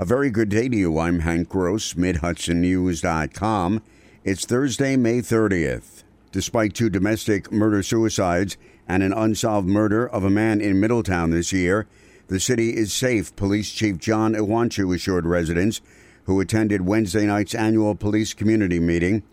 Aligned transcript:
A 0.00 0.04
very 0.04 0.30
good 0.30 0.48
day 0.48 0.68
to 0.68 0.76
you. 0.76 0.96
I'm 1.00 1.18
Hank 1.18 1.48
Gross, 1.48 1.94
MidHudsonNews.com. 1.94 3.82
It's 4.22 4.44
Thursday, 4.44 4.94
May 4.94 5.18
30th. 5.18 6.04
Despite 6.30 6.74
two 6.74 6.88
domestic 6.88 7.50
murder 7.50 7.82
suicides 7.82 8.56
and 8.86 9.02
an 9.02 9.12
unsolved 9.12 9.66
murder 9.66 10.08
of 10.08 10.22
a 10.22 10.30
man 10.30 10.60
in 10.60 10.78
Middletown 10.78 11.30
this 11.30 11.52
year, 11.52 11.88
the 12.28 12.38
city 12.38 12.76
is 12.76 12.92
safe, 12.92 13.34
Police 13.34 13.72
Chief 13.72 13.98
John 13.98 14.34
Iwanciw 14.34 14.94
assured 14.94 15.26
residents 15.26 15.80
who 16.26 16.38
attended 16.38 16.86
Wednesday 16.86 17.26
night's 17.26 17.56
annual 17.56 17.96
police 17.96 18.34
community 18.34 18.78
meeting. 18.78 19.24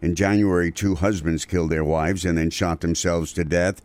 In 0.00 0.14
January, 0.14 0.70
two 0.70 0.94
husbands 0.94 1.44
killed 1.44 1.72
their 1.72 1.82
wives 1.82 2.24
and 2.24 2.38
then 2.38 2.50
shot 2.50 2.82
themselves 2.82 3.32
to 3.32 3.42
death. 3.42 3.82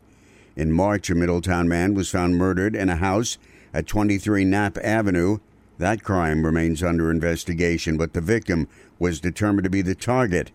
In 0.55 0.71
March, 0.71 1.09
a 1.09 1.15
Middletown 1.15 1.67
man 1.67 1.95
was 1.95 2.11
found 2.11 2.35
murdered 2.35 2.75
in 2.75 2.87
a 2.87 2.97
house 2.97 3.39
at 3.73 3.87
23 3.87 4.45
Knapp 4.45 4.77
Avenue. 4.77 5.39
That 5.79 6.03
crime 6.03 6.45
remains 6.45 6.83
under 6.83 7.09
investigation, 7.09 7.95
but 7.95 8.11
the 8.11 8.19
victim 8.19 8.67
was 8.99 9.21
determined 9.21 9.63
to 9.63 9.69
be 9.69 9.81
the 9.81 9.95
target. 9.95 10.51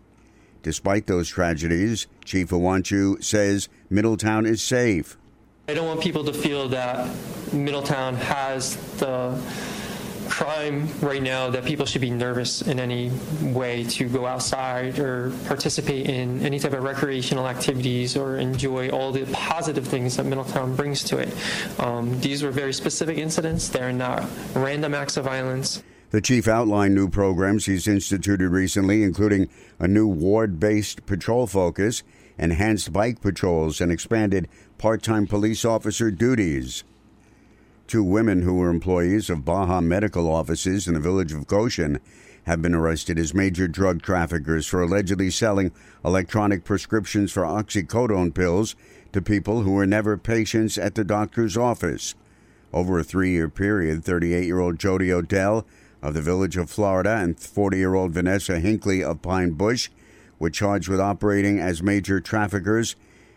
Despite 0.61 1.07
those 1.07 1.29
tragedies, 1.29 2.05
Chief 2.23 2.51
Iwanciw 2.51 3.23
says 3.23 3.67
Middletown 3.89 4.45
is 4.45 4.61
safe. 4.61 5.17
I 5.67 5.73
don't 5.73 5.87
want 5.87 6.01
people 6.01 6.23
to 6.25 6.33
feel 6.33 6.69
that 6.69 7.09
Middletown 7.51 8.13
has 8.13 8.75
the 8.97 9.35
crime 10.29 10.87
right 11.01 11.21
now 11.21 11.49
that 11.49 11.65
people 11.65 11.85
should 11.85 12.01
be 12.01 12.09
nervous 12.09 12.61
in 12.61 12.79
any 12.79 13.11
way 13.41 13.83
to 13.83 14.07
go 14.07 14.25
outside 14.25 14.99
or 14.99 15.31
participate 15.47 16.09
in 16.09 16.41
any 16.41 16.59
type 16.59 16.73
of 16.73 16.83
recreational 16.83 17.47
activities 17.47 18.15
or 18.15 18.37
enjoy 18.37 18.89
all 18.89 19.11
the 19.11 19.25
positive 19.33 19.87
things 19.87 20.17
that 20.17 20.25
Middletown 20.25 20.75
brings 20.75 21.03
to 21.05 21.17
it. 21.17 21.29
Um, 21.79 22.19
these 22.21 22.43
were 22.43 22.51
very 22.51 22.73
specific 22.73 23.17
incidents. 23.17 23.69
They're 23.69 23.93
not 23.93 24.27
random 24.55 24.93
acts 24.93 25.17
of 25.17 25.25
violence. 25.25 25.83
The 26.11 26.21
chief 26.21 26.47
outlined 26.47 26.95
new 26.95 27.09
programs 27.09 27.65
he's 27.65 27.87
instituted 27.87 28.49
recently, 28.49 29.03
including 29.03 29.49
a 29.79 29.87
new 29.87 30.07
ward 30.07 30.59
based 30.59 31.05
patrol 31.05 31.47
focus, 31.47 32.03
enhanced 32.37 32.93
bike 32.93 33.21
patrols, 33.21 33.81
and 33.81 33.91
expanded 33.91 34.47
part 34.77 35.03
time 35.03 35.27
police 35.27 35.65
officer 35.65 36.11
duties. 36.11 36.83
Two 37.87 38.03
women 38.03 38.41
who 38.41 38.55
were 38.55 38.69
employees 38.69 39.29
of 39.29 39.45
Baja 39.45 39.79
medical 39.79 40.27
offices 40.31 40.87
in 40.87 40.95
the 40.95 40.99
village 40.99 41.31
of 41.31 41.45
Goshen 41.45 41.99
have 42.45 42.61
been 42.61 42.73
arrested 42.73 43.19
as 43.19 43.33
major 43.33 43.67
drug 43.67 44.01
traffickers 44.01 44.65
for 44.65 44.81
allegedly 44.81 45.29
selling 45.29 45.71
electronic 46.03 46.63
prescriptions 46.63 47.31
for 47.31 47.43
oxycodone 47.43 48.33
pills 48.33 48.75
to 49.13 49.21
people 49.21 49.61
who 49.61 49.71
were 49.73 49.85
never 49.85 50.17
patients 50.17 50.79
at 50.79 50.95
the 50.95 51.03
doctor's 51.03 51.55
office. 51.55 52.15
Over 52.73 52.99
a 52.99 53.03
three 53.03 53.31
year 53.31 53.49
period, 53.49 54.03
38 54.03 54.45
year 54.45 54.59
old 54.59 54.79
Jody 54.79 55.13
Odell 55.13 55.65
of 56.01 56.15
the 56.15 56.21
village 56.21 56.57
of 56.57 56.71
Florida 56.71 57.17
and 57.17 57.39
40 57.39 57.77
year 57.77 57.93
old 57.93 58.11
Vanessa 58.13 58.59
Hinckley 58.59 59.03
of 59.03 59.21
Pine 59.21 59.51
Bush 59.51 59.89
were 60.39 60.49
charged 60.49 60.89
with 60.89 60.99
operating 60.99 61.59
as 61.59 61.83
major 61.83 62.19
traffickers 62.19 62.95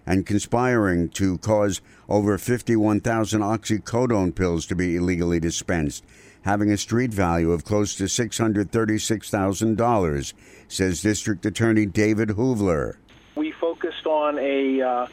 and 0.08 0.24
conspiring 0.24 1.10
to 1.10 1.36
cause 1.38 1.80
over 2.08 2.38
51,000 2.38 3.42
oxycodone 3.42 4.34
pills 4.34 4.64
to 4.64 4.74
be 4.74 4.96
illegally 4.96 5.38
dispensed, 5.38 6.02
having 6.42 6.70
a 6.70 6.78
street 6.78 7.12
value 7.12 7.52
of 7.52 7.66
close 7.66 7.94
to 7.94 8.04
$636,000, 8.04 10.32
says 10.66 11.02
District 11.02 11.44
Attorney 11.44 11.84
David 11.84 12.30
Hoovler. 12.30 12.96
We 13.34 13.52
focused 13.52 14.06
on 14.06 14.38
a, 14.38 14.80
uh, 14.80 15.06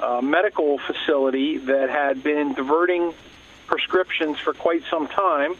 a 0.00 0.20
medical 0.20 0.78
facility 0.78 1.58
that 1.58 1.88
had 1.88 2.24
been 2.24 2.52
diverting 2.54 3.14
prescriptions 3.68 4.40
for 4.40 4.54
quite 4.54 4.82
some 4.90 5.06
time, 5.06 5.54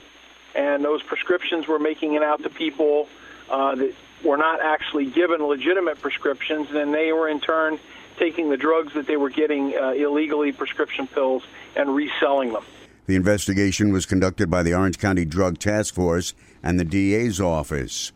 and 0.56 0.84
those 0.84 1.04
prescriptions 1.04 1.68
were 1.68 1.78
making 1.78 2.14
it 2.14 2.24
out 2.24 2.42
to 2.42 2.50
people 2.50 3.08
uh, 3.52 3.76
that 3.76 3.94
were 4.24 4.36
not 4.36 4.60
actually 4.60 5.06
given 5.06 5.42
legitimate 5.42 6.00
prescriptions, 6.00 6.70
and 6.70 6.92
they 6.92 7.12
were 7.12 7.28
in 7.28 7.40
turn 7.40 7.78
taking 8.18 8.50
the 8.50 8.56
drugs 8.56 8.94
that 8.94 9.06
they 9.06 9.16
were 9.16 9.30
getting 9.30 9.76
uh, 9.76 9.90
illegally, 9.90 10.52
prescription 10.52 11.06
pills, 11.06 11.42
and 11.76 11.94
reselling 11.94 12.52
them. 12.52 12.64
The 13.06 13.16
investigation 13.16 13.92
was 13.92 14.06
conducted 14.06 14.48
by 14.48 14.62
the 14.62 14.74
Orange 14.74 14.98
County 14.98 15.24
Drug 15.24 15.58
Task 15.58 15.94
Force 15.94 16.34
and 16.62 16.78
the 16.78 16.84
DA's 16.84 17.40
office. 17.40 18.12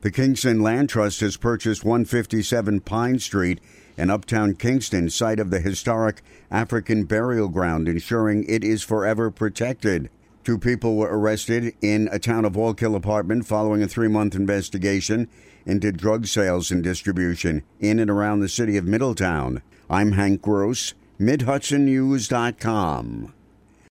The 0.00 0.10
Kingston 0.10 0.62
Land 0.62 0.88
Trust 0.88 1.20
has 1.20 1.36
purchased 1.36 1.84
157 1.84 2.80
Pine 2.80 3.18
Street 3.18 3.60
in 3.96 4.10
uptown 4.10 4.54
Kingston, 4.54 5.10
site 5.10 5.38
of 5.38 5.50
the 5.50 5.60
historic 5.60 6.22
African 6.50 7.04
burial 7.04 7.48
ground, 7.48 7.88
ensuring 7.88 8.44
it 8.48 8.64
is 8.64 8.82
forever 8.82 9.30
protected. 9.30 10.10
Two 10.44 10.58
people 10.58 10.96
were 10.96 11.16
arrested 11.16 11.72
in 11.80 12.08
a 12.10 12.18
town 12.18 12.44
of 12.44 12.54
Wallkill 12.54 12.96
apartment 12.96 13.46
following 13.46 13.80
a 13.82 13.88
three 13.88 14.08
month 14.08 14.34
investigation 14.34 15.28
into 15.64 15.92
drug 15.92 16.26
sales 16.26 16.72
and 16.72 16.82
distribution 16.82 17.62
in 17.78 18.00
and 18.00 18.10
around 18.10 18.40
the 18.40 18.48
city 18.48 18.76
of 18.76 18.84
Middletown. 18.84 19.62
I'm 19.88 20.12
Hank 20.12 20.42
Gross, 20.42 20.94
MidHudsonNews.com. 21.20 23.34